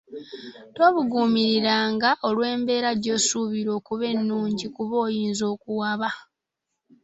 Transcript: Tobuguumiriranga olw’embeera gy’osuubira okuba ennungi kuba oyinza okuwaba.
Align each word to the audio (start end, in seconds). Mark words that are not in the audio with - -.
Tobuguumiriranga 0.75 2.09
olw’embeera 2.27 2.89
gy’osuubira 3.03 3.69
okuba 3.79 4.03
ennungi 4.13 4.65
kuba 4.75 4.95
oyinza 5.05 5.43
okuwaba. 5.53 6.09